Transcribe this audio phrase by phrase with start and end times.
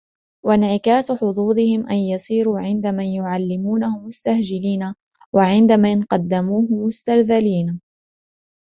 [0.45, 4.93] وَانْعِكَاسِ حُظُوظِهِمْ أَنْ يَصِيرُوا عِنْدَ مَنْ يُعَلِّمُوهُ مُسْتَجْهَلِينَ،
[5.35, 7.81] وَعِنْدَ مَنْ قَدَّمُوهُ مُسْتَرْذَلِينَ